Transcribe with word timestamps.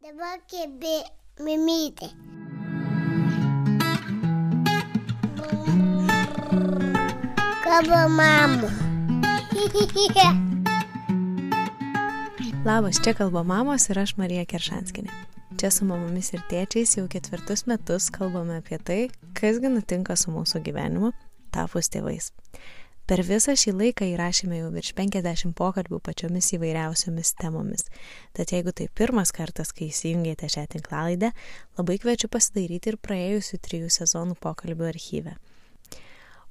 Dabar 0.00 0.38
kėbė 0.48 0.94
mimytė. 1.44 2.06
Kaba 7.60 8.08
mama. 8.08 8.70
Labas, 12.64 12.96
čia 13.04 13.12
kalba 13.18 13.42
mamos 13.44 13.90
ir 13.92 14.00
aš 14.00 14.16
Marija 14.16 14.46
Keršanskinė. 14.48 15.12
Čia 15.60 15.68
su 15.68 15.84
mamomis 15.84 16.32
ir 16.32 16.40
tėčiais 16.48 16.96
jau 16.96 17.04
ketvirtus 17.04 17.68
metus 17.68 18.08
kalbame 18.08 18.56
apie 18.62 18.80
tai, 18.80 19.12
kasgi 19.36 19.68
nutinka 19.68 20.16
su 20.16 20.32
mūsų 20.32 20.64
gyvenimu, 20.64 21.12
tapus 21.52 21.92
tėvais. 21.92 22.32
Per 23.10 23.24
visą 23.26 23.56
šį 23.58 23.72
laiką 23.74 24.06
įrašėme 24.12 24.60
jau 24.60 24.68
virš 24.70 24.92
50 24.94 25.56
pokalbių 25.58 25.98
pačiomis 26.06 26.52
įvairiausiomis 26.54 27.32
temomis. 27.40 27.88
Tad 28.38 28.52
jeigu 28.54 28.70
tai 28.70 28.84
pirmas 28.86 29.32
kartas, 29.34 29.72
kai 29.74 29.88
įsijungėte 29.90 30.46
šią 30.46 30.68
tinklalaidę, 30.76 31.32
labai 31.80 31.96
kviečiu 31.98 32.28
pasidairyti 32.30 32.92
ir 32.92 32.98
praėjusių 33.02 33.58
trijų 33.66 33.88
sezonų 33.90 34.36
pokalbių 34.38 34.86
archyvę. 34.92 35.32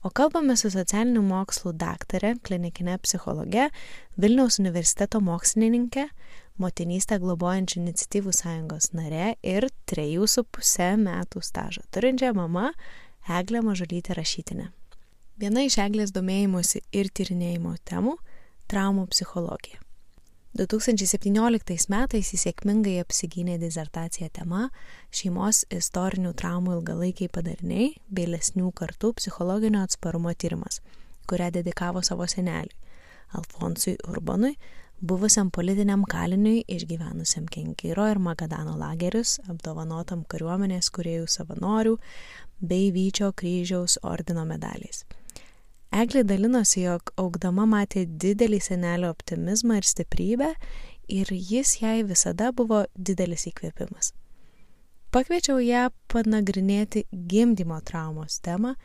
O 0.03 0.11
kalbame 0.11 0.57
su 0.59 0.67
socialinių 0.73 1.23
mokslų 1.29 1.73
daktarė, 1.79 2.33
klinikinė 2.43 2.97
psichologė, 3.03 3.69
Vilniaus 4.19 4.59
universiteto 4.59 5.21
mokslininkė, 5.23 6.09
motinystę 6.59 7.21
globojančių 7.23 7.79
iniciatyvų 7.85 8.35
sąjungos 8.35 8.91
nare 8.99 9.37
ir 9.47 9.69
trejų 9.87 10.27
su 10.27 10.43
pusę 10.43 10.91
metų 10.99 11.39
stažą 11.39 11.87
turinčia 11.87 12.33
mama 12.35 12.73
Eglė 13.39 13.63
Mažulytė 13.63 14.19
rašytinė. 14.19 14.73
Viena 15.39 15.61
iš 15.63 15.77
Eglės 15.79 16.11
domėjimuose 16.11 16.81
ir 16.91 17.07
tyrinėjimo 17.15 17.77
temų- 17.87 18.17
traumų 18.71 19.05
psichologija. 19.13 19.77
2017 20.59 21.87
metais 21.87 22.31
jis 22.33 22.41
sėkmingai 22.43 22.97
apsigynė 22.99 23.55
dizertaciją 23.61 24.27
tema 24.35 24.65
šeimos 25.15 25.61
istorinių 25.71 26.33
traumų 26.41 26.73
ilgalaikiai 26.79 27.31
padariniai 27.31 27.93
bei 28.11 28.25
lesnių 28.27 28.73
kartų 28.73 29.13
psichologinio 29.15 29.85
atsparumo 29.87 30.33
tyrimas, 30.35 30.81
kurią 31.29 31.51
dedikavo 31.51 32.03
savo 32.03 32.27
seneliui 32.27 32.75
Alfonsui 33.31 33.95
Urbanui, 34.09 34.57
buvusiam 34.99 35.51
politiniam 35.51 36.03
kaliniui 36.03 36.65
išgyvenusiam 36.67 37.45
Kenkyro 37.47 38.09
ir 38.11 38.19
Magadano 38.19 38.75
lagerius, 38.75 39.39
apdovanotam 39.47 40.25
kariuomenės 40.25 40.91
kuriejų 40.91 41.31
savanorių 41.31 41.95
bei 42.59 42.91
Vyčio 42.91 43.31
kryžiaus 43.31 43.99
ordino 44.03 44.43
medaliais. 44.43 45.05
Eglė 45.89 46.21
dalinosi, 46.23 46.83
jog 46.85 47.09
augdama 47.17 47.65
matė 47.65 48.03
didelį 48.05 48.59
senelio 48.61 49.09
optimizmą 49.09 49.79
ir 49.79 49.87
stiprybę 49.89 50.51
ir 51.09 51.31
jis 51.33 51.79
jai 51.81 52.03
visada 52.05 52.51
buvo 52.53 52.83
didelis 52.93 53.47
įkvėpimas. 53.49 54.13
Pakviečiau 55.09 55.57
ją 55.65 55.87
panagrinėti 56.13 57.07
gimdymo 57.09 57.79
traumos 57.81 58.37
temą 58.45 58.75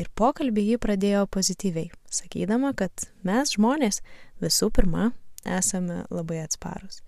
ir 0.00 0.08
pokalbį 0.16 0.64
ji 0.70 0.80
pradėjo 0.80 1.26
pozityviai, 1.28 1.90
sakydama, 2.08 2.72
kad 2.72 3.04
mes 3.20 3.52
žmonės 3.58 4.00
visų 4.40 4.70
pirma 4.72 5.10
esame 5.44 6.06
labai 6.08 6.40
atsparus. 6.46 7.02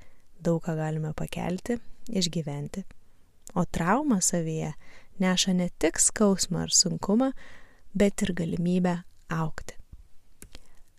Daug 0.44 0.60
ką 0.66 0.76
galime 0.76 1.14
pakelti, 1.16 1.78
išgyventi. 2.12 2.84
O 3.56 3.64
trauma 3.64 4.20
savyje 4.20 4.74
neša 5.24 5.56
ne 5.56 5.72
tik 5.80 5.96
skausmą 5.96 6.66
ar 6.66 6.74
sunkumą, 6.76 7.32
bet 7.96 8.20
ir 8.22 8.36
galimybę 8.36 8.98
aukti. 9.31 9.77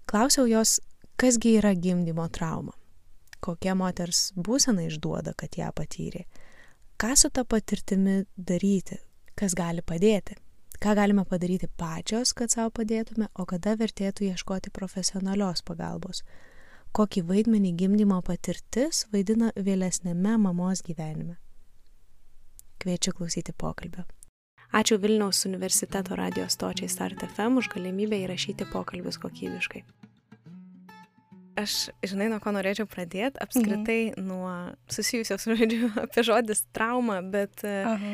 Klausiau 0.10 0.48
jos, 0.50 0.80
kasgi 1.20 1.58
yra 1.60 1.76
gimdymo 1.76 2.28
trauma, 2.34 2.74
kokia 3.44 3.76
moters 3.78 4.30
būsena 4.36 4.88
išduoda, 4.88 5.36
kad 5.38 5.58
ją 5.60 5.70
patyrė, 5.76 6.26
ką 7.00 7.16
su 7.16 7.30
ta 7.30 7.46
patirtimi 7.46 8.24
daryti, 8.36 8.98
kas 9.38 9.56
gali 9.56 9.84
padėti, 9.86 10.36
ką 10.82 10.96
galime 10.98 11.26
padaryti 11.28 11.70
pačios, 11.78 12.34
kad 12.34 12.52
savo 12.52 12.72
padėtume, 12.80 13.30
o 13.36 13.46
kada 13.46 13.76
vertėtų 13.80 14.32
ieškoti 14.32 14.72
profesionalios 14.76 15.62
pagalbos, 15.68 16.24
kokį 16.96 17.26
vaidmenį 17.30 17.76
gimdymo 17.84 18.22
patirtis 18.26 19.06
vaidina 19.14 19.52
vėlesnėme 19.56 20.38
mamos 20.42 20.82
gyvenime. 20.86 21.38
Kviečiu 22.80 23.14
klausyti 23.14 23.54
pokalbio. 23.54 24.08
Ačiū 24.70 25.00
Vilniaus 25.02 25.46
universiteto 25.50 26.14
radio 26.16 26.46
stočiai 26.50 26.90
Start 26.90 27.24
FM 27.26 27.58
už 27.58 27.72
galimybę 27.74 28.20
įrašyti 28.22 28.68
pokalbius 28.70 29.18
kokybiškai. 29.18 29.82
Aš, 31.58 31.90
žinai, 32.06 32.28
nuo 32.30 32.38
ko 32.44 32.54
norėčiau 32.54 32.86
pradėti, 32.86 33.42
apskritai 33.42 34.12
mhm. 34.12 34.28
nuo 34.30 34.52
susijusios, 34.94 35.48
žodžiu, 35.50 35.90
apie 36.06 36.24
žodis 36.28 36.62
trauma, 36.70 37.18
bet 37.26 37.66
Aha. 37.66 38.14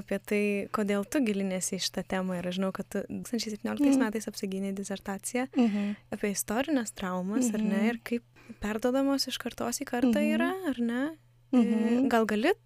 apie 0.00 0.20
tai, 0.24 0.42
kodėl 0.72 1.04
tu 1.04 1.20
gilinėsi 1.26 1.76
į 1.76 1.84
šitą 1.84 2.06
temą. 2.16 2.40
Ir 2.40 2.48
aš 2.48 2.56
žinau, 2.62 2.72
kad 2.72 2.88
2017 2.96 3.60
mhm. 3.68 4.00
metais 4.00 4.30
apsigynė 4.32 4.72
disertaciją 4.80 5.50
mhm. 5.52 5.92
apie 6.16 6.32
istorinės 6.32 6.96
traumas, 6.96 7.52
mhm. 7.52 7.60
ar 7.60 7.68
ne, 7.68 7.84
ir 7.92 8.00
kaip 8.00 8.56
perdodamos 8.64 9.28
iš 9.28 9.36
kartos 9.42 9.84
į 9.84 9.90
kartą 9.92 10.16
mhm. 10.16 10.32
yra, 10.32 10.50
ar 10.72 10.80
ne. 10.80 11.04
Mhm. 11.52 12.08
Gal 12.08 12.24
galit 12.30 12.56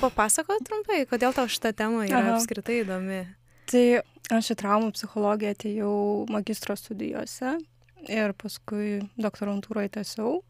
Papasakok 0.00 0.62
trumpai, 0.66 1.02
kodėl 1.10 1.34
tau 1.36 1.50
šitą 1.50 1.74
temą 1.76 2.06
yra 2.06 2.22
Aha. 2.22 2.38
apskritai 2.38 2.80
įdomi. 2.84 3.24
Tai 3.70 3.84
aš 4.38 4.52
į 4.54 4.56
traumų 4.62 4.94
psichologiją 4.96 5.54
atėjau 5.54 5.94
magistro 6.30 6.76
studijose 6.78 7.56
ir 8.08 8.34
paskui 8.38 9.00
doktorantūroje 9.20 9.92
tęsiau. 9.98 10.40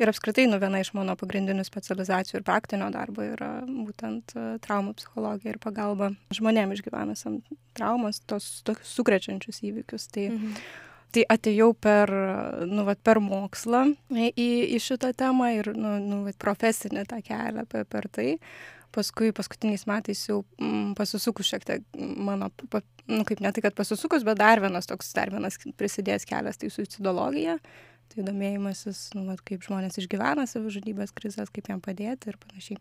Ir 0.00 0.08
apskritai, 0.08 0.46
nu, 0.48 0.56
viena 0.62 0.80
iš 0.80 0.94
mano 0.96 1.12
pagrindinių 1.20 1.64
specializacijų 1.66 2.38
ir 2.38 2.44
praktinio 2.46 2.86
darbo 2.94 3.24
yra 3.26 3.50
būtent 3.66 4.32
e, 4.32 4.44
traumų 4.64 4.94
psichologija 4.96 5.52
ir 5.52 5.58
pagalba 5.60 6.12
žmonėm 6.32 6.72
išgyvenusiam 6.72 7.40
traumas, 7.76 8.22
tos 8.24 8.62
tokius 8.64 8.94
sukrečiančius 8.96 9.60
įvykius. 9.68 10.08
Tai, 10.14 10.26
mhm. 10.32 10.54
tai 11.12 11.26
atėjau 11.36 11.74
per, 11.76 12.14
nu, 12.70 12.86
vat, 12.88 13.02
per 13.04 13.20
mokslą 13.20 13.90
į, 14.08 14.50
į 14.72 14.80
šitą 14.80 15.12
temą 15.20 15.52
ir 15.58 15.74
nu, 15.76 15.98
nu, 16.00 16.22
vat, 16.30 16.38
profesinį 16.40 17.04
tą 17.10 17.20
kelią 17.26 17.68
per, 17.68 17.84
per 17.90 18.08
tai 18.08 18.30
paskui 18.94 19.30
paskutiniais 19.36 19.86
metais 19.90 20.22
jau 20.28 20.40
mm, 20.60 20.94
pasisukus 20.98 21.50
šiek 21.50 21.66
tiek 21.66 21.84
mano, 21.98 22.50
pa, 22.72 22.82
nu, 23.10 23.22
kaip 23.28 23.42
ne 23.44 23.52
tai, 23.54 23.64
kad 23.64 23.76
pasisukus, 23.78 24.26
bet 24.26 24.40
dar 24.40 24.62
vienas 24.62 24.90
toks, 24.90 25.12
dar 25.16 25.32
vienas 25.32 25.58
prisidėjęs 25.78 26.26
kelias, 26.28 26.60
tai 26.60 26.72
suicidologija, 26.72 27.58
tai 28.10 28.24
domėjimasis, 28.26 29.04
nu, 29.14 29.24
vat, 29.28 29.42
kaip 29.46 29.62
žmonės 29.66 30.00
išgyvena 30.02 30.46
savižudybės 30.50 31.14
krizės, 31.14 31.52
kaip 31.54 31.70
jam 31.70 31.82
padėti 31.84 32.32
ir 32.32 32.38
panašiai. 32.42 32.80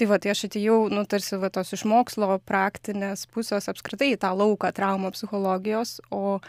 Tai 0.00 0.08
va, 0.08 0.18
tai 0.22 0.32
aš 0.32 0.46
atėjau, 0.48 0.78
nu, 0.92 1.04
tarsi 1.08 1.38
va, 1.42 1.52
tos 1.52 1.74
iš 1.76 1.84
mokslo 1.88 2.38
praktinės 2.48 3.26
pusės 3.32 3.68
apskritai 3.72 4.14
į 4.14 4.20
tą 4.24 4.32
lauką 4.36 4.72
traumą 4.76 5.12
psichologijos, 5.12 5.98
o 6.08 6.40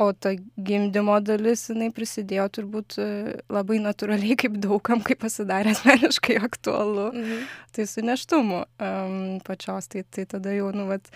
o 0.00 0.12
ta 0.16 0.32
gimdymo 0.56 1.18
dalis 1.20 1.66
jinai 1.68 1.90
prisidėjo 1.92 2.46
turbūt 2.56 2.96
e, 3.02 3.08
labai 3.52 3.76
natūraliai 3.84 4.38
kaip 4.40 4.56
daugam, 4.62 5.02
kai 5.04 5.16
pasidarė 5.20 5.74
asmeniškai 5.76 6.38
aktualu. 6.40 7.10
Mhm. 7.12 7.42
Tai 7.76 7.86
su 7.86 8.02
neštumu 8.02 8.62
um, 8.64 9.20
pačios, 9.46 9.90
tai, 9.92 10.02
tai 10.08 10.24
tada 10.30 10.54
jau, 10.56 10.70
nu, 10.74 10.86
vat, 10.88 11.12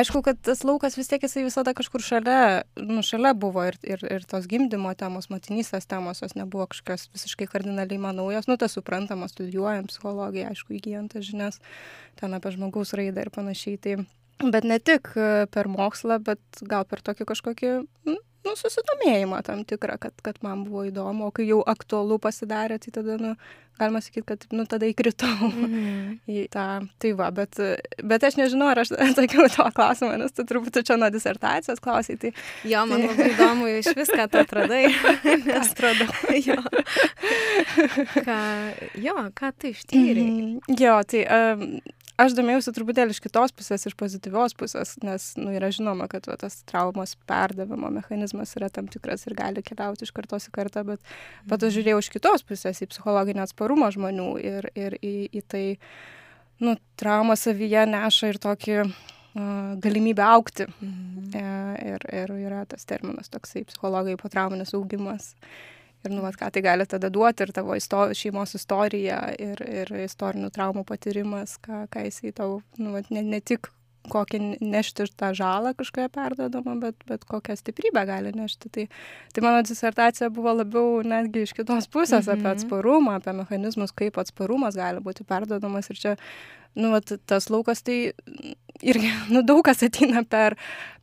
aišku, 0.00 0.20
kad 0.26 0.40
tas 0.44 0.64
laukas 0.66 0.98
vis 0.98 1.08
tiek 1.08 1.22
jisai 1.24 1.46
visada 1.46 1.72
kažkur 1.78 2.02
šalia, 2.04 2.64
nu, 2.82 3.04
šalia 3.06 3.32
buvo 3.38 3.64
ir, 3.70 3.78
ir, 3.86 4.02
ir 4.10 4.26
tos 4.28 4.50
gimdymo 4.50 4.92
temos, 4.98 5.30
motinystės 5.32 5.86
temos, 5.88 6.20
jos 6.24 6.34
nebuvo 6.36 6.66
kažkokios 6.74 7.06
visiškai 7.14 7.48
kardinaliai 7.54 8.02
man 8.02 8.18
naujos, 8.20 8.50
nu, 8.50 8.58
tas 8.60 8.74
suprantama, 8.74 9.30
studijuojant 9.30 9.94
psichologiją, 9.94 10.50
aišku, 10.50 10.74
įgyjant 10.80 11.14
tas 11.14 11.24
žinias, 11.30 11.62
ten 12.20 12.34
apie 12.36 12.52
žmogaus 12.58 12.92
raidą 12.98 13.24
ir 13.24 13.32
panašiai. 13.32 13.80
Tai, 13.80 13.96
Bet 14.42 14.66
ne 14.66 14.80
tik 14.82 15.12
e, 15.14 15.46
per 15.54 15.70
mokslą, 15.70 16.18
bet 16.24 16.62
gal 16.66 16.86
per 16.88 17.04
tokį 17.06 17.26
kažkokį 17.28 17.74
nu, 18.44 18.54
susidomėjimą 18.58 19.42
tam 19.46 19.64
tikrą, 19.68 19.98
kad, 20.00 20.16
kad 20.24 20.40
man 20.44 20.64
buvo 20.68 20.84
įdomu, 20.88 21.28
o 21.28 21.34
kai 21.34 21.46
jau 21.48 21.62
aktualu 21.66 22.18
pasidarė, 22.22 22.76
tai 22.82 22.92
tada, 22.94 23.16
nu, 23.20 23.32
galima 23.78 24.02
sakyti, 24.04 24.24
kad, 24.28 24.44
nu, 24.54 24.66
tada 24.70 24.86
įkritau 24.90 25.48
mm 25.48 26.02
į 26.30 26.44
tą. 26.52 26.66
Tai 27.02 27.10
va, 27.18 27.30
bet, 27.34 27.58
bet 28.06 28.24
aš 28.26 28.36
nežinau, 28.38 28.68
ar 28.72 28.82
aš 28.84 28.92
atsakiau 29.06 29.48
to 29.52 29.66
klausimą, 29.76 30.14
nes 30.20 30.36
tu 30.36 30.44
turbūt 30.48 30.82
čia 30.86 30.98
nuo 31.00 31.10
disertacijos 31.14 31.82
klausai. 31.84 32.16
Tai, 32.20 32.32
jo, 32.68 32.84
man 32.90 33.02
tai... 33.02 33.10
labai 33.10 33.28
įdomu, 33.32 33.68
iš 33.80 33.90
viską 33.96 34.28
tu 34.32 34.40
atradai. 34.44 34.84
Nes 35.48 35.72
atradau. 35.72 36.08
jo. 36.48 36.60
Ką, 38.28 38.38
jo, 39.02 39.18
ką 39.36 39.52
tu 39.58 39.72
ištyrei? 39.72 40.30
Mm. 40.30 40.80
Jo, 40.80 40.98
tai 41.08 41.26
um, 41.26 41.68
aš 42.20 42.34
domėjausi 42.36 42.74
truputėlį 42.74 43.14
iš 43.14 43.20
kitos 43.24 43.54
pusės, 43.56 43.86
iš 43.88 43.96
pozityvios 43.98 44.54
pusės, 44.58 44.94
nes 45.04 45.30
nu, 45.40 45.50
yra 45.56 45.70
žinoma, 45.74 46.08
kad 46.10 46.28
va, 46.30 46.36
tas 46.40 46.60
traumos 46.68 47.16
perdavimo 47.28 47.90
mechanizmas 47.94 48.54
yra 48.58 48.70
tam 48.72 48.88
tikras 48.90 49.26
ir 49.28 49.36
gali 49.38 49.64
keliauti 49.66 50.06
iš 50.06 50.14
kartos 50.16 50.48
į 50.50 50.54
kartą, 50.54 50.84
bet, 50.88 51.02
mhm. 51.02 51.48
bet 51.52 51.66
aš 51.66 51.78
žiūrėjau 51.78 52.04
iš 52.04 52.12
kitos 52.14 52.46
pusės 52.46 52.82
į 52.84 52.90
psichologinį 52.92 53.44
atsparumą 53.46 53.90
žmonių 53.94 54.30
ir, 54.42 54.70
ir 54.78 54.98
į, 55.00 55.16
į 55.34 55.44
tai, 55.50 55.66
nu, 56.64 56.76
trauma 57.00 57.38
savyje 57.40 57.86
neša 57.90 58.32
ir 58.34 58.40
tokį 58.42 58.80
uh, 58.84 58.94
galimybę 59.82 60.22
aukti. 60.22 60.68
Mhm. 60.80 61.30
E, 61.34 61.44
ir, 61.94 62.04
ir 62.14 62.30
yra 62.46 62.64
tas 62.70 62.86
terminas 62.86 63.32
toksai 63.32 63.64
psichologai 63.66 64.14
potrauminis 64.20 64.74
augimas. 64.76 65.32
Ir 66.04 66.14
nu, 66.14 66.22
vat, 66.24 66.36
ką 66.40 66.50
tai 66.54 66.64
gali 66.64 66.86
tada 66.88 67.10
duoti, 67.12 67.46
ir 67.46 67.54
tavo 67.56 67.76
isto, 67.78 68.06
šeimos 68.16 68.54
istorija, 68.58 69.20
ir, 69.40 69.62
ir 69.64 69.94
istorinių 70.04 70.50
traumų 70.54 70.84
patyrimas, 70.88 71.56
ką, 71.64 71.86
ką 71.92 72.04
jisai 72.08 72.34
tau, 72.36 72.60
nu, 72.78 72.92
vat, 72.96 73.10
ne, 73.14 73.24
ne 73.24 73.40
tik 73.40 73.70
kokį 74.12 74.40
nešti 74.60 75.06
tą 75.16 75.30
žalą 75.36 75.72
kažkoje 75.78 76.10
perdodama, 76.12 76.74
bet, 76.80 76.96
bet 77.08 77.24
kokią 77.28 77.56
stiprybę 77.56 78.04
gali 78.08 78.34
nešti. 78.36 78.70
Tai, 78.72 78.84
tai 79.32 79.44
mano 79.44 79.62
disertacija 79.64 80.28
buvo 80.34 80.52
labiau 80.58 80.98
netgi 81.06 81.46
iš 81.46 81.54
kitos 81.56 81.88
pusės 81.88 82.28
mhm. 82.28 82.34
apie 82.36 82.50
atsparumą, 82.52 83.18
apie 83.20 83.36
mechanizmus, 83.40 83.94
kaip 83.96 84.20
atsparumas 84.20 84.76
gali 84.78 85.00
būti 85.04 85.26
perdodamas. 85.28 85.88
Ir 85.92 86.00
čia 86.02 86.14
nu, 86.74 86.90
vat, 86.94 87.14
tas 87.28 87.50
laukas 87.52 87.82
tai 87.86 88.14
irgi, 88.82 89.10
nu, 89.30 89.42
daug 89.46 89.62
kas 89.64 89.82
ateina 89.86 90.22
per, 90.28 90.56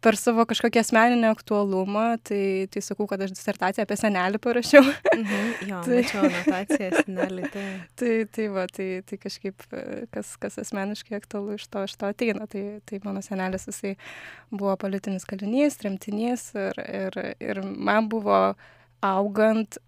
per 0.03 0.17
savo 0.19 0.43
kažkokį 0.49 0.81
asmeninį 0.81 1.29
aktualumą, 1.29 2.05
tai, 2.27 2.67
tai 2.73 2.83
sakau, 2.83 3.07
kad 3.09 3.21
aš 3.23 3.33
disertaciją 3.35 3.85
apie 3.85 3.97
senelį 3.99 4.41
parašiau. 4.43 4.83
Mhm, 5.13 5.53
jo, 5.69 5.81
tai, 5.87 6.01
mačiau 6.01 6.25
anotaciją 6.27 6.89
senelį. 6.97 7.45
Tai. 7.53 7.65
tai, 8.01 8.11
tai 8.35 8.49
va, 8.53 8.65
tai, 8.71 8.89
tai 9.07 9.21
kažkaip, 9.21 9.65
kas, 10.13 10.35
kas 10.41 10.59
asmeniškai 10.65 11.17
aktualu 11.21 11.57
iš 11.59 11.69
to, 11.71 11.85
iš 11.87 11.95
to 12.01 12.11
ateina. 12.11 12.49
Tai, 12.51 12.65
tai 12.89 13.01
mano 13.05 13.23
senelis, 13.25 13.69
jisai 13.71 13.95
buvo 14.51 14.75
politinis 14.81 15.27
kalinys, 15.29 15.79
tremtinys 15.81 16.51
ir, 16.59 16.83
ir, 16.85 17.21
ir 17.39 17.63
man 17.63 18.11
buvo 18.11 18.43
augant 19.01 19.79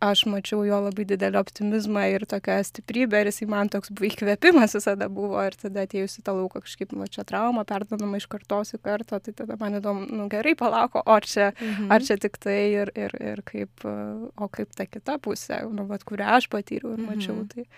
aš 0.00 0.24
mačiau 0.32 0.62
jo 0.64 0.78
labai 0.86 1.04
didelį 1.08 1.38
optimizmą 1.40 2.06
ir 2.14 2.24
tokią 2.28 2.56
stiprybę 2.64 3.20
ir 3.20 3.30
jisai 3.30 3.48
man 3.52 3.70
toks 3.72 3.92
buvo 3.92 4.08
įkvėpimas 4.08 4.74
visada 4.78 5.10
buvo 5.12 5.40
ir 5.44 5.56
tada 5.60 5.84
atėjus 5.84 6.18
į 6.20 6.24
tą 6.26 6.34
lauką 6.38 6.62
kažkaip, 6.64 6.94
va 6.96 7.08
čia 7.12 7.24
trauma, 7.28 7.66
perdodama 7.68 8.20
iš 8.20 8.26
kartos 8.32 8.74
į 8.76 8.80
kartą, 8.84 9.20
tai 9.20 9.34
tada 9.36 9.58
man 9.60 9.76
įdomu, 9.78 10.06
nu 10.08 10.28
gerai 10.32 10.56
palauko, 10.58 11.04
o 11.04 11.18
čia, 11.20 11.50
mhm. 11.52 11.90
ar 11.92 12.06
čia 12.06 12.16
tik 12.20 12.40
tai 12.40 12.58
ir, 12.82 12.92
ir, 12.96 13.16
ir 13.32 13.42
kaip, 13.46 13.84
o 13.84 14.48
kaip 14.52 14.72
ta 14.76 14.88
kita 14.88 15.20
pusė, 15.22 15.62
nu, 15.68 15.84
va, 15.90 16.00
kurią 16.00 16.38
aš 16.40 16.48
patyriau 16.52 16.96
ir 16.96 17.04
mačiau. 17.04 17.42
Mhm. 17.42 17.50
Tai, 17.54 17.68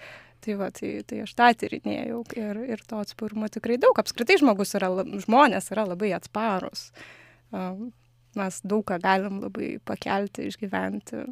Tai, 0.42 0.56
va, 0.58 0.72
tai, 0.74 0.88
tai 1.06 1.20
aš 1.22 1.36
tą 1.38 1.52
tyrinėjau 1.54 2.16
ir, 2.34 2.58
ir 2.74 2.80
to 2.90 2.98
atsparumo 2.98 3.46
tikrai 3.46 3.76
daug. 3.78 3.94
Apskritai 4.02 4.40
žmogus 4.40 4.74
yra, 4.74 4.88
žmonės 5.22 5.70
yra 5.70 5.84
labai 5.86 6.10
atsparus. 6.16 6.88
Mes 8.34 8.58
daug 8.66 8.82
ką 8.88 8.98
galim 9.04 9.38
labai 9.38 9.76
pakelti, 9.86 10.48
išgyventi. 10.50 11.22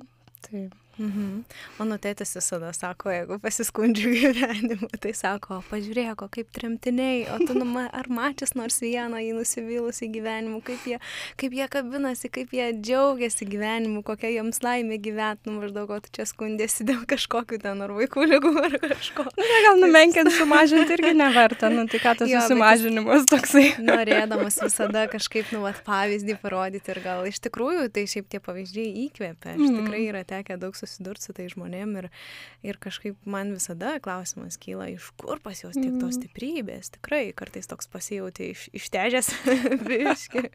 Tai 0.42 0.70
Mhm. 1.00 1.44
Mano 1.78 1.96
tėtis 1.96 2.34
visada 2.36 2.74
sako, 2.76 3.08
jeigu 3.14 3.38
pasiskundžiu 3.40 4.10
gyvenimu, 4.18 4.90
tai 5.00 5.14
sako, 5.16 5.62
pažiūrėk, 5.70 6.26
kaip 6.34 6.50
tremtiniai, 6.52 7.22
o 7.32 7.38
tu 7.40 7.56
numa, 7.56 7.86
ar 7.96 8.10
mačias 8.12 8.52
nors 8.58 8.82
vieną 8.84 9.22
į 9.24 9.30
nusivylusi 9.38 10.10
gyvenimu, 10.12 10.60
kaip 10.66 10.84
jie, 10.84 10.98
kaip 11.40 11.56
jie 11.56 11.68
kabinasi, 11.72 12.28
kaip 12.34 12.52
jie 12.52 12.66
džiaugiasi 12.76 13.48
gyvenimu, 13.48 14.02
kokia 14.04 14.32
jiems 14.34 14.60
laimė 14.64 14.98
gyventi, 15.00 15.48
nu 15.48 15.62
maždaug, 15.62 15.94
o 15.96 16.00
tu 16.04 16.12
čia 16.18 16.26
skundėsi 16.28 16.84
dėl 16.90 17.06
kažkokiu 17.08 17.60
ten 17.64 17.80
ar 17.86 17.96
vaikų 17.96 18.28
lygų 18.34 18.52
ar 18.66 18.76
kažko. 18.84 19.24
Na, 19.40 19.62
gal 19.68 19.80
numenkinti, 19.80 20.36
sumažinti 20.36 20.98
irgi 20.98 21.14
neverta, 21.16 21.72
nu 21.72 21.86
tai 21.88 22.02
ką 22.04 22.14
tas 22.20 22.28
jo, 22.34 22.44
sumažinimas 22.50 23.24
toksai. 23.30 23.64
Norėdamas 23.88 24.60
visada 24.66 25.06
kažkaip, 25.08 25.48
nu, 25.56 25.64
vat, 25.64 25.80
pavyzdį 25.88 26.36
parodyti 26.44 26.92
ir 26.92 27.02
gal 27.08 27.24
iš 27.30 27.40
tikrųjų 27.48 27.88
tai 27.94 28.04
šiaip 28.10 28.28
tie 28.28 28.44
pavyzdžiai 28.44 28.92
įkvėpia. 29.06 29.56
Aš 29.56 29.64
mm. 29.64 29.80
tikrai 29.80 30.04
yra 30.10 30.24
tekę 30.28 30.60
daug 30.60 30.76
susitikti 30.76 30.89
susidurti 30.90 31.28
su 31.28 31.34
tai 31.36 31.48
žmonėm 31.52 31.96
ir, 32.02 32.10
ir 32.66 32.80
kažkaip 32.82 33.16
man 33.30 33.54
visada 33.54 33.96
klausimas 34.02 34.58
kyla, 34.60 34.90
iš 34.92 35.10
kur 35.20 35.40
pas 35.42 35.62
juos 35.62 35.78
tiek 35.78 35.94
tos 35.94 36.10
mhm. 36.10 36.16
stiprybės. 36.18 36.92
Tikrai 36.98 37.22
kartais 37.36 37.70
toks 37.70 37.90
pasijauti 37.90 38.50
iš, 38.54 38.66
ištežęs 38.76 39.32
biški. 39.88 40.46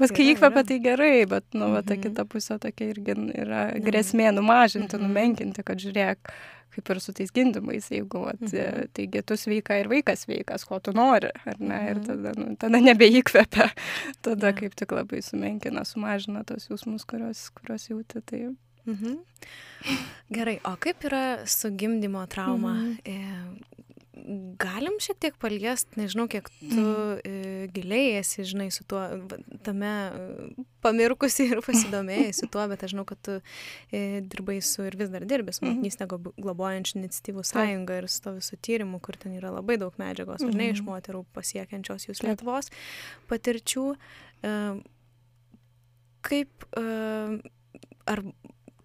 Bet 0.00 0.14
kai 0.16 0.28
įkvepia, 0.32 0.64
tai 0.68 0.78
gerai, 0.82 1.14
bet, 1.30 1.46
nu, 1.54 1.72
va, 1.74 1.82
ta 1.84 1.94
mhm. 1.96 2.04
kita 2.08 2.26
pusė 2.30 2.58
tokia 2.62 2.92
irgi 2.92 3.16
yra 3.34 3.64
grėsmė 3.82 4.30
numažinti, 4.36 4.96
mhm. 4.96 5.08
numenkinti, 5.08 5.64
kad 5.66 5.80
žiūrėk, 5.82 6.32
kaip 6.74 6.92
ir 6.92 7.00
su 7.02 7.14
tais 7.16 7.32
gindimais, 7.34 7.88
jeigu, 7.90 8.22
vat, 8.26 8.40
mhm. 8.44 8.92
taigi 8.96 9.24
tu 9.26 9.38
sveika 9.40 9.78
ir 9.80 9.90
vaikas 9.90 10.26
sveikas, 10.26 10.66
ko 10.68 10.78
tu 10.84 10.94
nori, 10.96 11.32
ar 11.44 11.58
ne, 11.58 11.74
mhm. 11.74 11.90
ir 11.90 12.02
tada, 12.06 12.34
nu, 12.38 12.54
tada 12.60 12.82
nebeįkvepia, 12.84 13.68
tada 14.26 14.52
ja. 14.52 14.56
kaip 14.62 14.78
tik 14.78 14.94
labai 14.94 15.22
sumenkina, 15.24 15.84
sumažina 15.88 16.44
tos 16.48 16.70
jausmus, 16.70 17.06
kuriuos, 17.08 17.48
kuriuos 17.58 17.90
jauti. 17.90 18.24
Tai 18.28 18.42
Mhm. 18.88 19.18
Gerai, 20.34 20.58
o 20.66 20.74
kaip 20.80 21.04
yra 21.06 21.46
su 21.46 21.70
gimdymo 21.70 22.26
trauma? 22.26 22.74
Mhm. 22.74 23.58
Galim 24.58 24.96
šiek 25.00 25.16
tiek 25.22 25.36
paliest, 25.40 25.94
nežinau, 25.96 26.26
kiek 26.28 26.48
tu 26.58 26.82
mhm. 26.82 27.68
giliai 27.72 28.18
esi, 28.18 28.42
žinai, 28.44 28.66
su 28.74 28.82
tuo, 28.84 29.00
tame 29.64 29.92
pamirkusi 30.84 31.46
ir 31.52 31.62
pasidomėjusi 31.64 32.48
tuo, 32.52 32.66
bet 32.68 32.82
aš 32.84 32.92
žinau, 32.92 33.06
kad 33.08 33.22
tu 33.24 33.36
e, 33.94 34.20
dirbai 34.26 34.58
su 34.64 34.84
ir 34.84 34.98
vis 35.00 35.12
dar 35.14 35.24
dirbi 35.28 35.54
su 35.54 35.62
mhm. 35.62 35.78
motinystę 35.78 36.10
globojančių 36.10 36.98
iniciatyvų 36.98 37.46
sąjunga 37.46 38.02
ir 38.02 38.10
su 38.10 38.20
to 38.26 38.34
visų 38.40 38.58
tyrimų, 38.68 39.00
kur 39.06 39.16
ten 39.22 39.38
yra 39.38 39.54
labai 39.54 39.78
daug 39.80 39.96
medžiagos, 40.02 40.44
ar 40.44 40.52
ne, 40.52 40.72
iš 40.74 40.82
mhm. 40.82 40.90
moterų 40.90 41.24
pasiekiančios 41.38 42.10
jūs 42.10 42.24
Lietuvos 42.26 42.72
patirčių. 43.30 43.86
E, 44.42 44.54
kaip, 46.26 46.68
e, 46.76 46.84
ar 48.08 48.24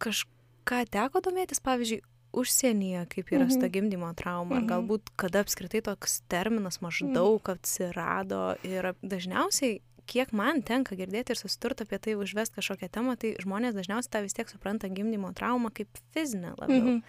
kažką 0.03 0.83
teko 0.93 1.21
domėtis, 1.23 1.63
pavyzdžiui, 1.63 2.03
užsienyje, 2.33 3.05
kaip 3.13 3.31
yra 3.31 3.45
mhm. 3.45 3.53
su 3.53 3.61
ta 3.61 3.69
gimdymo 3.69 4.09
trauma, 4.17 4.57
mhm. 4.57 4.67
galbūt 4.71 5.13
kada 5.19 5.43
apskritai 5.45 5.83
toks 5.85 6.21
terminas 6.31 6.81
maždaug 6.81 7.41
mhm. 7.41 7.57
atsirado 7.57 8.43
ir 8.65 8.93
dažniausiai 9.05 9.81
kiek 10.09 10.33
man 10.35 10.61
tenka 10.65 10.97
girdėti 10.99 11.33
ir 11.33 11.39
susiturti 11.39 11.85
apie 11.85 11.99
tai, 12.01 12.15
užvest 12.19 12.55
kažkokią 12.57 12.89
temą, 12.91 13.15
tai 13.19 13.33
žmonės 13.41 13.75
dažniausiai 13.77 14.11
tą 14.11 14.23
vis 14.25 14.35
tiek 14.35 14.49
supranta 14.51 14.89
gimdymo 14.91 15.31
traumą 15.37 15.71
kaip 15.75 16.01
fizinę 16.15 16.55
labiau. 16.57 16.97
Mhm. 16.97 17.03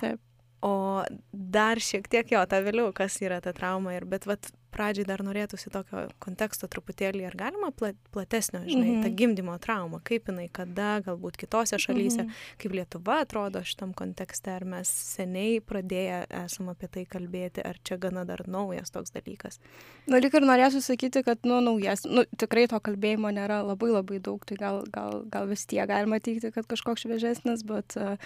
Taip. 0.00 0.22
O 0.64 1.04
dar 1.32 1.76
šiek 1.76 2.06
tiek 2.08 2.30
jo, 2.32 2.40
ta 2.48 2.62
vėliau, 2.64 2.88
kas 2.96 3.18
yra 3.20 3.36
ta 3.44 3.52
trauma. 3.52 3.98
Ir, 3.98 4.06
bet 4.08 4.24
vat, 4.24 4.48
pradžiai 4.74 5.06
dar 5.08 5.22
norėtųsi 5.24 5.70
tokio 5.72 6.04
konteksto 6.22 6.68
truputėlį, 6.70 7.24
ar 7.28 7.36
galima 7.38 7.70
platesnio, 7.74 8.62
žinai, 8.66 8.88
mm 8.88 8.94
-hmm. 8.94 9.04
mhm. 9.06 9.16
gimdymo 9.20 9.58
trauma, 9.58 10.00
kaip 10.04 10.28
jinai, 10.30 10.48
kada, 10.52 11.00
galbūt 11.06 11.38
kitose 11.40 11.78
šalyse, 11.78 12.22
mm 12.22 12.28
-hmm. 12.28 12.58
kaip 12.62 12.72
Lietuva 12.72 13.20
atrodo 13.24 13.62
šitam 13.64 13.92
kontekste, 13.92 14.50
ar 14.50 14.64
mes 14.64 14.88
seniai 14.88 15.60
pradėję 15.60 16.24
esam 16.44 16.68
apie 16.68 16.88
tai 16.88 17.04
kalbėti, 17.06 17.64
ar 17.64 17.78
čia 17.84 17.96
gana 17.96 18.24
dar 18.24 18.48
naujas 18.48 18.90
toks 18.90 19.12
dalykas. 19.14 19.60
Na, 20.06 20.18
lyg 20.18 20.34
ir 20.34 20.42
norėsiu 20.42 20.80
sakyti, 20.80 21.22
kad, 21.22 21.38
nu, 21.44 21.60
naujas, 21.60 22.04
nu, 22.04 22.24
tikrai 22.36 22.66
to 22.68 22.80
kalbėjimo 22.80 23.30
nėra 23.30 23.62
labai 23.62 23.90
labai 23.90 24.18
daug, 24.18 24.44
tai 24.44 24.56
gal, 24.56 24.84
gal, 24.90 25.24
gal 25.30 25.46
vis 25.46 25.66
tiek 25.66 25.88
galima 25.88 26.20
teikti, 26.20 26.52
kad 26.52 26.66
kažkoks 26.66 27.04
šviežesnis, 27.04 27.64
bet 27.66 27.96
uh, 27.96 28.16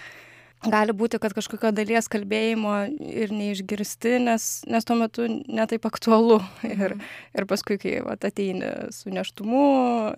gali 0.67 0.93
būti, 0.95 1.19
kad 1.21 1.33
kažkokio 1.35 1.71
dalies 1.75 2.09
kalbėjimo 2.11 2.73
ir 2.99 3.31
neišgirsti, 3.31 4.15
nes, 4.25 4.47
nes 4.67 4.87
tuo 4.87 4.97
metu 4.99 5.27
netaip 5.29 5.85
aktualu. 5.87 6.39
Ir, 6.69 6.95
mhm. 6.95 7.03
ir 7.35 7.45
paskui, 7.49 7.77
kai 7.81 7.97
vat, 8.05 8.23
ateini 8.27 8.67
su 8.93 9.11
neštumu 9.11 9.63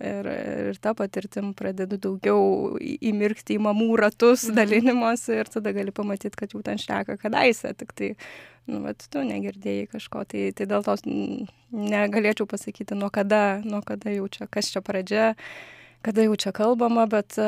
ir, 0.04 0.28
ir 0.70 0.78
tą 0.82 0.92
patirtim 0.98 1.52
pradedu 1.56 1.96
daugiau 2.02 2.76
įmirkti 2.78 3.56
į 3.56 3.62
mamų 3.66 3.88
ratus 4.02 4.46
mhm. 4.48 4.56
dalinimuose 4.58 5.38
ir 5.40 5.50
tada 5.52 5.72
gali 5.74 5.94
pamatyti, 5.94 6.36
kad 6.38 6.54
jau 6.54 6.62
ten 6.64 6.80
šneka 6.80 7.16
kadaise, 7.22 7.72
tik 7.78 7.94
tai, 7.98 8.12
nu, 8.70 8.82
bet 8.84 9.06
tu 9.12 9.24
negirdėjai 9.26 9.88
kažko, 9.94 10.26
tai, 10.28 10.48
tai 10.56 10.68
dėl 10.70 10.84
to 10.86 10.96
negalėčiau 11.72 12.48
pasakyti, 12.50 12.98
nuo 12.98 13.10
kada, 13.14 13.62
nuo 13.64 13.82
kada 13.86 14.12
jau 14.14 14.28
čia, 14.32 14.48
kas 14.50 14.70
čia 14.74 14.84
pradžia 14.84 15.32
kada 16.04 16.26
jau 16.26 16.36
čia 16.38 16.52
kalbama, 16.56 17.06
bet 17.10 17.38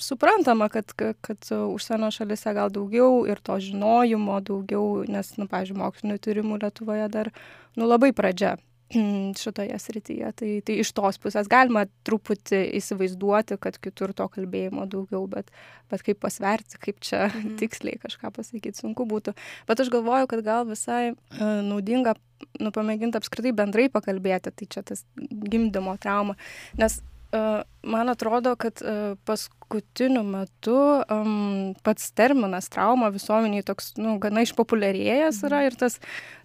suprantama, 0.00 0.68
kad, 0.72 0.94
kad 0.94 1.50
užsienio 1.50 2.10
šalise 2.14 2.54
gal 2.56 2.72
daugiau 2.74 3.24
ir 3.28 3.42
to 3.44 3.58
žinojimo 3.62 4.38
daugiau, 4.46 5.02
nes, 5.10 5.34
nu, 5.40 5.48
pavyzdžiui, 5.50 5.80
mokslinių 5.82 6.18
tyrimų 6.24 6.62
Lietuvoje 6.62 7.10
dar, 7.12 7.32
nu, 7.78 7.88
labai 7.88 8.14
pradžia 8.16 8.56
šitoje 9.42 9.78
srityje. 9.78 10.30
Tai, 10.38 10.50
tai 10.64 10.78
iš 10.82 10.92
tos 10.96 11.18
pusės 11.20 11.48
galima 11.50 11.84
truputį 12.08 12.60
įsivaizduoti, 12.78 13.58
kad 13.60 13.76
kitur 13.82 14.14
to 14.16 14.28
kalbėjimo 14.32 14.86
daugiau, 14.90 15.26
bet, 15.30 15.50
bet 15.92 16.04
kaip 16.06 16.20
pasverti, 16.24 16.80
kaip 16.80 17.02
čia 17.04 17.26
mhm. 17.28 17.58
tiksliai 17.60 18.00
kažką 18.00 18.32
pasakyti, 18.38 18.78
sunku 18.80 19.06
būtų. 19.08 19.36
Bet 19.68 19.84
aš 19.84 19.92
galvoju, 19.94 20.30
kad 20.30 20.44
gal 20.46 20.64
visai 20.68 21.12
uh, 21.12 21.60
naudinga 21.66 22.16
nu, 22.62 22.72
pamėginti 22.72 23.18
apskritai 23.18 23.52
bendrai 23.56 23.88
pakalbėti, 23.92 24.54
tai 24.54 24.70
čia 24.70 24.84
tas 24.86 25.04
gimdymo 25.18 25.96
trauma. 26.00 26.38
Nes 26.78 27.00
Man 27.32 28.08
atrodo, 28.08 28.54
kad 28.56 28.80
paskutiniu 29.28 30.22
metu 30.24 30.76
um, 31.12 31.74
pats 31.84 32.10
terminas 32.16 32.70
trauma 32.72 33.10
visuomeniai 33.12 33.66
toks, 33.68 33.92
nu, 34.00 34.14
gana 34.22 34.44
išpopuliarėjęs 34.46 35.42
yra 35.44 35.66
ir 35.66 35.76
tas, 35.76 35.98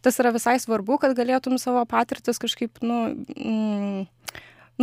tas 0.03 0.19
yra 0.19 0.33
visai 0.35 0.57
svarbu, 0.59 0.99
kad 0.99 1.15
galėtum 1.15 1.55
savo 1.61 1.85
patirtis 1.87 2.41
kažkaip, 2.43 2.83
nu, 2.83 2.99
mm, 3.37 4.03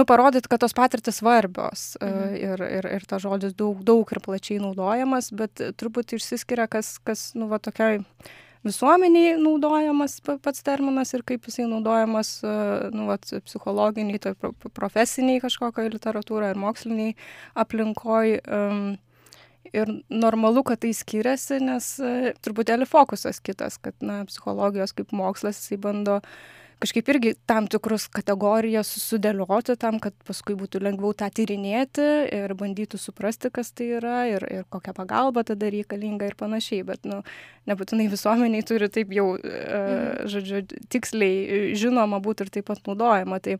nu 0.01 0.07
parodyti, 0.09 0.49
kad 0.49 0.65
tos 0.65 0.77
patirtis 0.77 1.21
svarbios 1.21 1.95
mhm. 2.01 2.37
ir, 2.39 2.65
ir, 2.81 2.91
ir 2.97 3.09
tas 3.09 3.25
žodis 3.25 3.57
daug, 3.59 3.85
daug 3.85 4.13
ir 4.13 4.23
plačiai 4.25 4.61
naudojamas, 4.63 5.33
bet 5.37 5.61
truputį 5.81 6.21
išsiskiria, 6.21 6.69
kas, 6.71 6.97
kas 7.05 7.31
nu, 7.37 7.51
va 7.53 7.61
tokiai 7.61 8.01
visuomeniai 8.67 9.37
naudojamas 9.41 10.19
pats 10.25 10.65
terminas 10.67 11.15
ir 11.17 11.25
kaip 11.27 11.47
jisai 11.49 11.67
naudojamas 11.71 12.33
e, 12.45 12.55
nu, 12.95 13.07
vat, 13.11 13.29
psichologiniai, 13.47 14.21
tai 14.23 14.35
profesiniai 14.77 15.43
kažkokiai 15.43 15.93
literatūrai 15.95 16.53
ir 16.55 16.61
moksliniai 16.67 17.15
aplinkoj. 17.67 18.41
Um, 18.49 18.91
Ir 19.71 19.87
normalu, 20.09 20.65
kad 20.67 20.81
tai 20.83 20.89
skiriasi, 20.97 21.61
nes 21.63 21.85
e, 22.03 22.33
truputėlį 22.43 22.89
fokusas 22.91 23.39
kitas, 23.45 23.77
kad, 23.79 23.95
na, 24.03 24.25
psichologijos 24.27 24.91
kaip 24.97 25.13
mokslas 25.15 25.61
jisai 25.61 25.79
bando 25.85 26.17
kažkaip 26.81 27.11
irgi 27.13 27.33
tam 27.49 27.67
tikrus 27.71 28.07
kategorijas 28.13 28.91
sudėlioti 29.03 29.77
tam, 29.81 30.01
kad 30.03 30.17
paskui 30.27 30.57
būtų 30.59 30.81
lengviau 30.83 31.13
tą 31.17 31.29
tyrinėti 31.35 32.07
ir 32.37 32.55
bandytų 32.59 33.01
suprasti, 33.01 33.53
kas 33.53 33.73
tai 33.77 33.91
yra 33.99 34.17
ir, 34.31 34.47
ir 34.49 34.67
kokia 34.73 34.95
pagalba 34.97 35.45
tada 35.47 35.71
reikalinga 35.73 36.31
ir 36.31 36.37
panašiai. 36.41 36.83
Bet, 36.89 37.05
nu, 37.09 37.21
nebūtinai 37.71 38.09
visuomeniai 38.13 38.67
turi 38.67 38.91
taip 38.93 39.13
jau, 39.15 39.33
mhm. 39.37 40.29
žodžiu, 40.33 40.65
tiksliai 40.93 41.73
žinoma 41.79 42.23
būti 42.25 42.47
ir 42.47 42.55
taip 42.57 42.71
pat 42.73 42.83
naudojama. 42.89 43.41
Tai, 43.45 43.59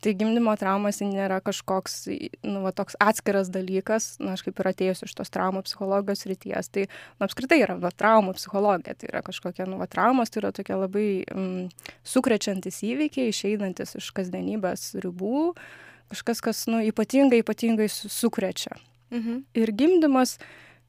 Tai 0.00 0.14
gimdymo 0.16 0.54
traumas 0.56 1.02
nėra 1.04 1.42
kažkoks, 1.44 2.06
nu, 2.46 2.62
va, 2.64 2.72
toks 2.72 2.96
atskiras 3.04 3.50
dalykas, 3.52 4.14
na, 4.22 4.32
aš 4.32 4.46
kaip 4.46 4.62
ir 4.62 4.70
atėjus 4.70 5.04
iš 5.04 5.12
tos 5.18 5.32
traumų 5.34 5.60
psichologijos 5.66 6.24
ryties, 6.30 6.70
tai, 6.72 6.86
na, 7.18 7.28
apskritai 7.28 7.58
yra, 7.60 7.76
va, 7.82 7.90
traumų 7.92 8.32
psichologija, 8.38 8.96
tai 8.96 9.10
yra 9.10 9.20
kažkokia, 9.26 9.66
nu, 9.68 9.76
va, 9.80 9.88
traumos, 9.92 10.32
tai 10.32 10.40
yra 10.40 10.52
tokie 10.56 10.72
labai 10.72 11.08
mm, 11.26 11.90
sukrečiantis 12.14 12.80
įvykiai, 12.88 13.28
išeinantis 13.34 13.98
iš 14.00 14.08
kasdienybės 14.16 14.86
ribų, 15.04 15.50
kažkas, 16.14 16.40
kas, 16.48 16.64
nu, 16.72 16.80
ypatingai, 16.88 17.42
ypatingai 17.44 17.90
sukrečia. 17.92 18.72
Mhm. 19.12 19.42
Ir 19.58 19.74
gimdymas, 19.76 20.38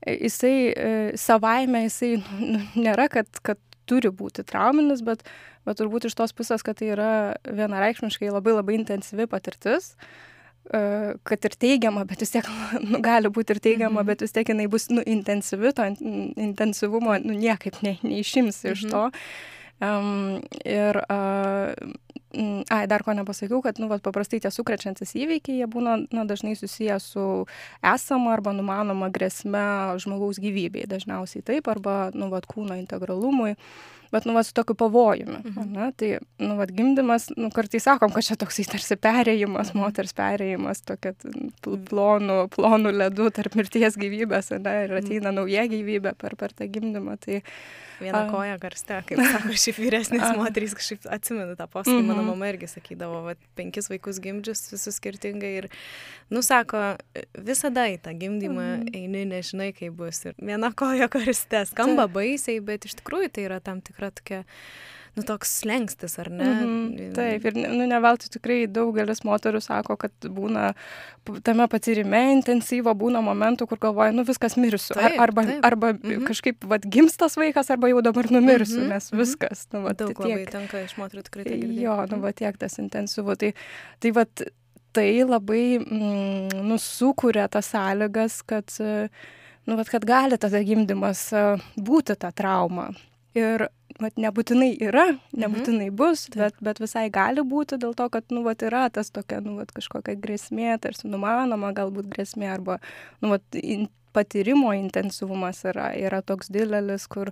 e, 0.06 0.16
jisai 0.22 0.56
e, 0.72 0.96
savaime, 1.20 1.84
jisai 1.90 2.14
nu, 2.22 2.64
nėra, 2.80 3.10
kad, 3.12 3.44
kad 3.44 3.60
turi 3.90 4.12
būti 4.14 4.46
trauminis, 4.48 5.04
bet 5.06 5.26
bet 5.68 5.80
turbūt 5.82 6.10
iš 6.10 6.18
tos 6.18 6.34
pusės, 6.36 6.64
kad 6.66 6.80
tai 6.80 6.92
yra 6.96 7.12
vienareikšmiškai 7.46 8.32
labai 8.34 8.56
labai 8.56 8.78
intensyvi 8.80 9.28
patirtis, 9.30 9.92
e, 10.74 10.82
kad 11.28 11.48
ir 11.50 11.58
teigiama, 11.66 12.06
bet 12.10 12.24
vis 12.26 12.34
tiek 12.34 12.50
nu, 12.90 13.02
gali 13.04 13.32
būti 13.34 13.56
ir 13.56 13.62
teigiama, 13.64 14.02
mhm. 14.02 14.10
bet 14.12 14.26
vis 14.26 14.36
tiek 14.36 14.54
jinai 14.54 14.70
bus 14.72 14.90
nu, 14.94 15.06
intensyvi, 15.06 15.74
to 15.78 15.88
intensyvumo 16.50 17.20
nu, 17.26 17.38
niekaip 17.38 17.82
ne, 17.86 17.98
neišims 18.06 18.64
mhm. 18.64 18.78
iš 18.78 18.88
to. 18.92 19.08
Um, 19.82 20.42
ir, 20.62 21.00
uh, 21.10 21.74
ai, 22.70 22.88
dar 22.88 23.04
ko 23.04 23.14
nepasakiau, 23.16 23.62
kad, 23.64 23.80
nu, 23.82 23.90
vat, 23.92 24.02
paprastai 24.06 24.40
tie 24.44 24.52
sukrečiantis 24.54 25.16
įvykiai, 25.20 25.62
jie 25.62 25.70
būna, 25.70 25.98
na, 26.14 26.26
dažnai 26.30 26.56
susiję 26.60 27.00
su 27.04 27.46
esama 27.84 28.36
arba 28.36 28.54
numanoma 28.56 29.12
grėsme 29.14 29.64
žmogaus 30.02 30.42
gyvybei, 30.42 30.88
dažniausiai 30.90 31.44
taip, 31.46 31.72
arba, 31.72 32.12
nu, 32.16 32.32
vat, 32.34 32.48
kūno 32.50 32.78
integralumui. 32.80 33.58
Bet, 34.12 34.26
nu, 34.28 34.34
va, 34.36 34.42
su 34.44 34.52
tokiu 34.52 34.76
pavojumi. 34.76 35.38
Mhm. 35.40 35.68
Ne? 35.72 35.86
Tai, 35.96 36.10
nu, 36.44 36.56
va, 36.60 36.66
gimdymas, 36.68 37.30
nu, 37.40 37.48
kartais 37.56 37.86
sakom, 37.88 38.12
kad 38.12 38.26
čia 38.28 38.36
toksai 38.40 38.66
tarsi 38.68 38.98
perėjimas, 39.00 39.72
mhm. 39.72 39.86
moters 39.86 40.12
perėjimas, 40.18 40.84
tokia 40.84 41.14
plonų, 41.64 42.42
plonų 42.52 42.92
ledų 42.98 43.30
tarp 43.38 43.56
mirties 43.60 43.96
gyvybės, 44.00 44.52
ne, 44.58 44.76
ir 44.88 44.98
ateina 45.00 45.30
mhm. 45.30 45.38
nauja 45.40 45.64
gyvybė 45.72 46.16
per, 46.20 46.36
per 46.40 46.52
tą 46.58 46.68
gimdymą. 46.72 47.16
Tai, 47.24 47.40
Viena 48.02 48.24
koja 48.32 48.56
karste, 48.58 48.98
kaip 49.06 49.20
sako, 49.22 49.54
šiaip 49.62 49.78
vyresnės 49.78 50.32
moterys, 50.40 50.74
kažkaip 50.78 51.04
atsimenu 51.14 51.54
tą 51.58 51.68
posakį, 51.70 52.00
mm 52.00 52.08
-hmm. 52.10 52.21
Mano 52.22 52.36
mama 52.36 52.52
irgi 52.52 52.70
sakydavo, 52.72 53.22
va, 53.26 53.36
penkis 53.58 53.90
vaikus 53.92 54.22
gimdžius 54.24 54.70
visus 54.72 55.00
skirtingai 55.02 55.52
ir, 55.64 55.68
nu, 56.30 56.44
sako, 56.46 56.84
visada 57.38 57.88
į 57.92 58.00
tą 58.06 58.14
gimdymą 58.18 58.68
-hmm. 58.68 58.96
eini, 58.96 59.26
nežinai, 59.34 59.72
kaip 59.74 59.98
bus. 59.98 60.24
Ir 60.26 60.38
viena 60.38 60.72
koja 60.72 61.08
karste, 61.12 61.66
skamba 61.66 62.08
baisiai, 62.08 62.60
bet 62.60 62.86
iš 62.86 63.00
tikrųjų 63.02 63.32
tai 63.34 63.48
yra 63.50 63.60
tam 63.60 63.82
tikra 63.82 64.12
tokia 64.12 64.44
nu, 65.18 65.24
toks 65.28 65.50
slengstis, 65.60 66.14
ar 66.22 66.30
ne? 66.32 66.46
Mhm, 66.48 67.10
taip, 67.18 67.46
ir 67.50 67.58
nu, 67.60 67.84
ne 67.90 67.98
veltui 68.04 68.30
tikrai 68.32 68.60
daugelis 68.72 69.24
moterų 69.28 69.60
sako, 69.64 69.98
kad 70.00 70.28
būna 70.32 70.70
tame 71.46 71.68
patyrime 71.72 72.22
intensyvo, 72.38 72.94
būna 72.98 73.20
momentų, 73.26 73.68
kur 73.70 73.82
galvoja, 73.82 74.14
nu 74.16 74.24
viskas 74.28 74.56
mirsiu. 74.60 74.96
Taip, 74.96 75.18
ar, 75.18 75.26
arba 75.28 75.46
taip. 75.50 75.68
arba 75.68 75.92
mhm. 75.98 76.24
kažkaip, 76.30 76.64
vad, 76.72 76.88
gimstas 76.96 77.36
vaikas, 77.40 77.74
arba 77.76 77.92
jau 77.92 78.00
dabar 78.06 78.32
numirsiu, 78.32 78.86
mhm, 78.86 78.96
nes 78.96 79.12
mhm. 79.12 79.22
viskas. 79.22 79.68
Nu, 79.76 79.84
vat, 79.90 80.00
Daug 80.00 80.16
tiek, 80.16 80.24
labai 80.24 80.48
tenka 80.54 80.86
iš 80.86 80.96
moterų 81.02 81.28
tikrai 81.28 81.46
tai 81.50 81.60
girdėti. 81.60 81.84
Jo, 81.84 82.00
nu, 82.14 82.24
va 82.24 82.32
tiek 82.38 82.58
tas 82.62 82.80
intensyvu. 82.82 83.36
Tai, 83.42 83.52
tai 84.00 84.16
vat, 84.16 84.48
tai 84.96 85.10
labai 85.28 85.66
mm, 85.82 86.64
nusukūrė 86.72 87.50
tas 87.52 87.68
sąlygas, 87.76 88.42
kad, 88.48 88.72
nu, 88.80 89.76
vat, 89.76 89.92
kad 89.92 90.08
gali 90.08 90.40
tada 90.40 90.64
gimdymas 90.64 91.28
būti 91.76 92.16
ta 92.16 92.32
trauma. 92.36 92.94
Ir 93.36 93.70
vat, 94.02 94.18
nebūtinai 94.22 94.72
yra, 94.82 95.08
mhm. 95.14 95.40
nebūtinai 95.44 95.88
mhm. 95.90 95.96
bus, 96.00 96.28
bet, 96.36 96.58
bet 96.64 96.82
visai 96.84 97.08
gali 97.14 97.46
būti 97.46 97.80
dėl 97.82 97.96
to, 97.98 98.10
kad, 98.14 98.28
nu, 98.34 98.44
vat, 98.48 98.66
yra 98.68 98.88
tas 98.94 99.14
tokia, 99.14 99.42
nu, 99.46 99.58
vat, 99.62 99.72
kažkokia 99.76 100.18
grėsmė, 100.22 100.76
tarsi 100.84 101.10
numanoma 101.12 101.74
galbūt 101.78 102.10
grėsmė 102.12 102.52
arba, 102.52 102.80
nu, 103.22 103.36
vat, 103.36 103.46
in, 103.62 103.88
patyrimo 104.14 104.74
intensyvumas 104.78 105.64
yra, 105.70 105.92
yra 105.98 106.22
toks 106.26 106.52
didelis, 106.54 107.08
kur 107.12 107.32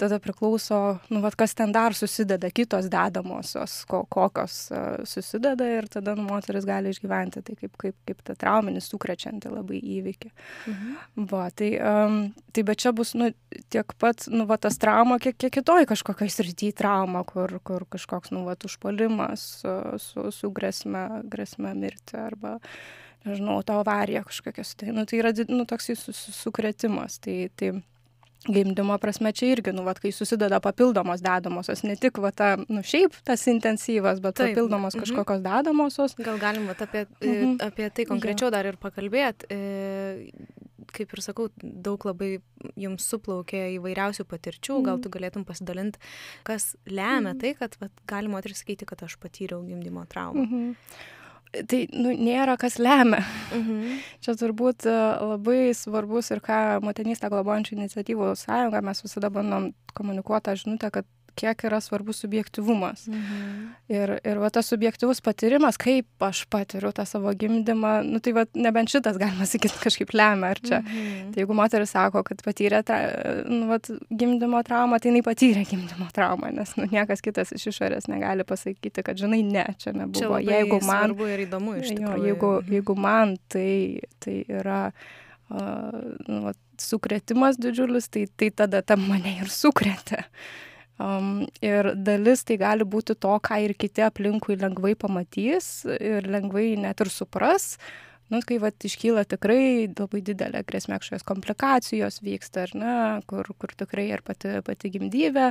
tada 0.00 0.18
priklauso, 0.22 0.98
nu, 1.12 1.20
vat, 1.24 1.36
kas 1.38 1.54
ten 1.58 1.72
dar 1.74 1.94
susideda, 1.96 2.48
kitos 2.54 2.88
dedamosios, 2.92 3.80
ko, 3.90 4.02
kokios 4.08 4.56
uh, 4.72 5.02
susideda 5.08 5.66
ir 5.68 5.90
tada 5.92 6.14
nu, 6.16 6.24
moteris 6.30 6.64
gali 6.68 6.92
išgyventi 6.94 7.42
tai 7.44 7.56
kaip, 7.58 7.74
kaip, 7.80 7.96
kaip 8.08 8.22
tą 8.26 8.36
trauminį 8.40 8.82
sukrečiantį 8.84 9.52
labai 9.52 9.82
įvykį. 9.98 10.32
Mhm. 10.72 11.26
Va, 11.30 11.48
tai, 11.52 11.72
um, 11.84 12.20
tai 12.56 12.64
bet 12.66 12.80
čia 12.80 12.94
bus, 12.96 13.12
nu, 13.18 13.30
tiek 13.72 13.94
pat, 14.00 14.24
nu, 14.32 14.46
va, 14.48 14.56
tas 14.60 14.80
trauma, 14.80 15.20
kiek, 15.22 15.36
kiek 15.36 15.52
kitoj 15.60 15.84
kažkokiai 15.90 16.32
srity 16.32 16.72
trauma, 16.76 17.24
kur, 17.28 17.58
kur 17.66 17.84
kažkoks, 17.92 18.32
nu, 18.34 18.46
va, 18.48 18.56
užpolimas 18.70 19.44
su, 19.60 19.76
su, 20.00 20.30
su 20.34 20.50
grėsme, 20.54 21.04
grėsme 21.30 21.74
mirti 21.76 22.18
arba 22.20 22.58
nežinau, 23.24 23.60
to 23.66 23.76
avarija 23.80 24.24
kažkokias. 24.26 24.74
Tai, 24.80 24.92
nu, 24.96 25.06
tai 25.08 25.20
yra 25.20 25.32
nu, 25.48 25.66
toksai 25.68 25.96
sukretimas. 25.96 27.18
Tai, 27.22 27.36
tai 27.56 27.72
gimdymo 28.48 28.96
prasme 28.98 29.32
čia 29.36 29.50
irgi, 29.52 29.72
nu, 29.76 29.84
vat, 29.84 29.98
kai 30.00 30.12
susideda 30.16 30.60
papildomos 30.64 31.20
dedamosios, 31.24 31.82
ne 31.84 31.96
tik, 32.00 32.18
va, 32.24 32.30
ta, 32.32 32.54
nu, 32.72 32.80
šiaip 32.86 33.18
tas 33.26 33.44
intensyvas, 33.52 34.22
bet 34.24 34.38
Taip. 34.38 34.54
papildomos 34.54 34.96
mhm. 34.96 35.04
kažkokios 35.04 35.44
dedamosios. 35.44 36.16
Gal 36.24 36.40
galim, 36.40 36.70
va, 36.70 36.76
apie, 36.78 37.04
mhm. 37.20 37.58
apie 37.68 37.90
tai 37.92 38.08
konkrečiau 38.08 38.48
ja. 38.48 38.56
dar 38.56 38.70
ir 38.72 38.80
pakalbėti. 38.80 39.50
E, 39.52 40.32
kaip 40.90 41.12
ir 41.14 41.22
sakau, 41.22 41.50
daug 41.60 42.02
labai 42.08 42.32
jums 42.80 43.04
suplaukė 43.12 43.68
įvairiausių 43.76 44.24
patirčių, 44.26 44.80
mm. 44.80 44.86
gal 44.88 44.96
mhm. 44.96 45.02
tu 45.04 45.12
galėtum 45.14 45.44
pasidalinti, 45.46 46.00
kas 46.48 46.72
lemia 46.88 47.30
mm. 47.30 47.38
tai, 47.44 47.52
kad 47.60 47.76
vat, 47.78 47.92
gali 48.10 48.32
moteris 48.32 48.64
sakyti, 48.64 48.88
kad 48.88 49.04
aš 49.06 49.14
patyriau 49.22 49.62
gimdymo 49.68 50.02
traumą. 50.10 50.48
Mm 50.48 50.50
-hmm 50.50 51.18
tai 51.50 51.80
nu, 51.92 52.12
nėra 52.14 52.56
kas 52.60 52.78
lemia. 52.82 53.22
Mhm. 53.56 54.00
Čia 54.24 54.36
turbūt 54.38 54.86
e, 54.88 54.96
labai 55.32 55.74
svarbus 55.76 56.30
ir 56.34 56.42
ką 56.44 56.80
motinystę 56.84 57.30
globojančių 57.32 57.76
iniciatyvų 57.78 58.32
sąjunga 58.38 58.82
mes 58.86 59.02
visada 59.04 59.32
bandom 59.34 59.70
komunikuoti 59.96 60.48
tą 60.48 60.56
žinutę, 60.62 60.92
kad 60.94 61.08
kiek 61.40 61.64
yra 61.68 61.80
svarbus 61.80 62.20
subjektivumas. 62.24 63.06
Mhm. 63.08 63.60
Ir, 63.90 64.12
ir 64.26 64.40
va 64.42 64.50
tas 64.54 64.68
subjektivus 64.70 65.22
patyrimas, 65.24 65.78
kaip 65.80 66.24
aš 66.26 66.44
patiriu 66.52 66.92
tą 66.94 67.06
savo 67.08 67.32
gimdymą, 67.36 67.94
nu 68.06 68.20
tai 68.22 68.34
va 68.36 68.44
nebent 68.54 68.92
šitas 68.92 69.18
galima 69.20 69.48
sakyti 69.48 69.80
kažkaip 69.82 70.12
lemia 70.16 70.52
ar 70.54 70.60
čia. 70.60 70.82
Mhm. 70.82 71.32
Tai 71.34 71.44
jeigu 71.44 71.56
moteris 71.56 71.94
sako, 71.96 72.22
kad 72.26 72.44
patyrė 72.46 72.82
tra, 72.86 73.00
nu, 73.48 73.64
va, 73.70 73.80
gimdymo 74.10 74.62
traumą, 74.66 75.00
tai 75.00 75.12
jinai 75.12 75.24
patyrė 75.26 75.64
gimdymo 75.68 76.10
traumą, 76.16 76.52
nes 76.54 76.76
nu, 76.78 76.88
niekas 76.92 77.24
kitas 77.24 77.54
iš 77.56 77.70
išorės 77.72 78.10
negali 78.12 78.46
pasakyti, 78.46 79.04
kad 79.06 79.18
žinai, 79.20 79.42
ne, 79.46 79.66
čia 79.80 79.94
nebuvo. 79.96 80.38
Čia 80.38 80.60
jeigu 80.60 80.80
man... 80.86 81.16
Ir 81.30 81.46
įdomu 81.46 81.78
iš 81.80 81.94
tikrųjų. 81.94 82.20
Jo, 82.20 82.30
jeigu, 82.30 82.52
mhm. 82.60 82.78
jeigu 82.78 82.96
man 83.00 83.36
tai, 83.52 83.72
tai 84.22 84.40
yra 84.48 84.80
uh, 84.90 85.20
nu, 85.50 86.54
sukretimas 86.80 87.58
didžiulis, 87.60 88.08
tai, 88.08 88.26
tai 88.36 88.50
tada 88.50 88.82
tam 88.86 89.04
mane 89.08 89.36
ir 89.42 89.52
sukretė. 89.52 90.24
Um, 91.00 91.46
ir 91.64 91.94
dalis 91.96 92.42
tai 92.44 92.58
gali 92.60 92.84
būti 92.84 93.14
to, 93.16 93.32
ką 93.40 93.56
ir 93.64 93.72
kiti 93.80 94.04
aplinkui 94.04 94.58
lengvai 94.60 94.92
pamatys 95.00 95.86
ir 95.96 96.28
lengvai 96.28 96.74
net 96.76 97.00
ir 97.00 97.08
supras. 97.12 97.78
Nu, 98.30 98.42
kai 98.46 98.60
vat, 98.62 98.76
iškyla 98.86 99.24
tikrai 99.26 99.88
labai 99.88 100.20
didelė 100.22 100.60
grėsmė, 100.68 101.00
kažkokios 101.00 101.24
komplikacijos 101.26 102.20
vyksta, 102.22 102.68
ar 102.68 102.74
ne, 102.78 102.92
kur, 103.30 103.48
kur 103.58 103.72
tikrai 103.80 104.10
ir 104.12 104.22
pati, 104.26 104.60
pati 104.66 104.92
gimdybė 104.94 105.48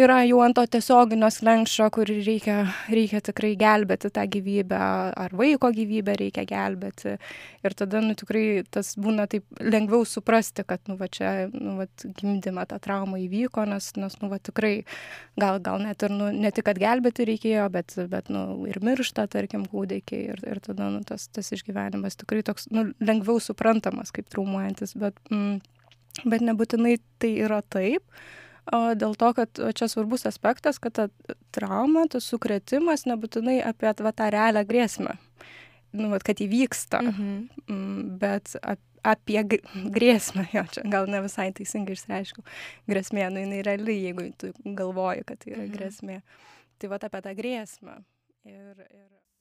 yra 0.00 0.18
jau 0.26 0.40
ant 0.42 0.56
to 0.58 0.64
tiesioginio 0.74 1.28
slenkščio, 1.30 1.86
kur 1.94 2.08
reikia, 2.08 2.56
reikia 2.90 3.20
tikrai 3.24 3.52
gelbėti 3.58 4.10
tą 4.14 4.24
gyvybę, 4.30 4.80
ar 5.24 5.34
vaiko 5.38 5.70
gyvybę 5.74 6.16
reikia 6.18 6.44
gelbėti. 6.48 7.14
Ir 7.64 7.76
tada, 7.78 8.02
nu, 8.02 8.16
tikrai 8.18 8.64
tas 8.74 8.94
būna 9.00 9.28
taip 9.30 9.46
lengviau 9.62 10.06
suprasti, 10.08 10.66
kad, 10.66 10.82
nu, 10.90 10.98
va 11.00 11.08
čia, 11.12 11.32
nu, 11.54 11.76
va, 11.78 11.88
gimdymą 12.20 12.66
tą 12.70 12.80
traumą 12.82 13.20
įvyko, 13.22 13.66
nes, 13.70 13.92
nes, 14.00 14.18
nu, 14.22 14.30
va, 14.32 14.40
tikrai 14.42 14.74
gal, 15.40 15.62
gal 15.62 15.80
net 15.82 16.02
ir, 16.06 16.14
nu, 16.14 16.32
ne 16.34 16.50
tik, 16.54 16.66
kad 16.68 16.80
gelbėti 16.82 17.28
reikėjo, 17.30 17.70
bet, 17.74 17.98
bet, 18.10 18.30
nu, 18.34 18.44
ir 18.70 18.82
miršta, 18.84 19.28
tarkim, 19.30 19.68
kūdikiai. 19.70 20.30
Ir, 20.34 20.46
ir 20.56 20.62
tada, 20.64 20.90
nu, 20.90 21.04
tas, 21.06 21.28
tas 21.30 21.54
išgyvenimas 21.54 22.18
tikrai 22.18 22.42
toks, 22.46 22.66
nu, 22.74 22.88
lengviau 23.04 23.38
suprantamas 23.42 24.10
kaip 24.14 24.26
traumuojantis, 24.32 24.96
bet, 24.98 25.20
mm, 25.30 25.60
bet 26.26 26.42
nebūtinai 26.42 26.98
tai 27.22 27.36
yra 27.44 27.62
taip 27.62 28.02
o 28.72 28.80
dėl 28.98 29.16
to, 29.20 29.32
kad 29.36 29.60
čia 29.76 29.88
svarbus 29.90 30.26
aspektas, 30.28 30.80
kad 30.82 30.96
ta 30.96 31.08
trauma, 31.54 32.06
tas 32.10 32.28
sukretimas 32.30 33.06
nebūtinai 33.08 33.60
apie 33.66 33.92
va, 34.06 34.14
tą 34.16 34.30
realią 34.32 34.64
grėsmę, 34.68 35.18
nu, 35.98 36.10
va, 36.12 36.20
kad 36.24 36.40
įvyksta, 36.44 37.02
mhm. 37.04 37.36
Mm, 37.68 38.02
bet 38.22 38.56
ap, 38.62 38.80
apie 39.04 39.42
grėsmę, 39.44 40.46
jo, 40.56 40.64
čia 40.72 40.86
gal 40.90 41.08
ne 41.12 41.20
visai 41.24 41.50
teisingai 41.56 41.96
išreiškiau, 41.98 42.44
grėsmė, 42.90 43.28
nu 43.32 43.44
jinai 43.44 43.60
reali, 43.66 43.98
jeigu 44.08 44.30
tu 44.40 44.54
galvoji, 44.64 45.26
kad 45.28 45.42
tai 45.42 45.52
yra 45.54 45.66
mhm. 45.66 45.74
grėsmė. 45.76 46.20
Tai 46.80 46.90
va 46.90 46.98
apie 46.98 47.20
tą 47.24 47.34
grėsmę. 47.38 47.98
Ir, 48.44 48.80
ir... 48.88 49.04